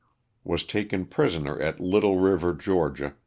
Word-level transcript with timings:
Was 0.43 0.63
taken 0.63 1.05
pris 1.05 1.35
oner 1.35 1.61
at 1.61 1.79
Little 1.79 2.17
River, 2.19 2.53
Ga. 2.53 3.11